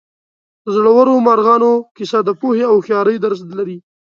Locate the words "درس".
3.25-3.39